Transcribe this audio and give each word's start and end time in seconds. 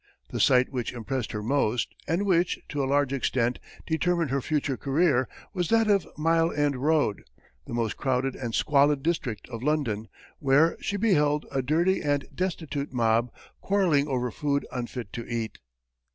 The 0.31 0.39
sight 0.39 0.71
which 0.71 0.93
impressed 0.93 1.31
her 1.31 1.43
most, 1.43 1.93
and 2.07 2.25
which, 2.25 2.57
to 2.69 2.83
a 2.83 2.89
large 2.89 3.13
extent, 3.13 3.59
determined 3.85 4.31
her 4.31 4.41
future 4.41 4.75
career, 4.75 5.29
was 5.53 5.69
that 5.69 5.87
of 5.87 6.07
Mile 6.17 6.51
End 6.51 6.75
Road, 6.77 7.21
the 7.67 7.75
most 7.75 7.97
crowded 7.97 8.35
and 8.35 8.55
squalid 8.55 9.03
district 9.03 9.47
of 9.49 9.61
London, 9.61 10.07
where 10.39 10.75
she 10.81 10.97
beheld 10.97 11.45
a 11.51 11.61
dirty 11.61 12.01
and 12.01 12.25
destitute 12.33 12.91
mob 12.91 13.29
quarreling 13.61 14.07
over 14.07 14.31
food 14.31 14.65
unfit 14.71 15.13
to 15.13 15.27
eat. 15.29 15.59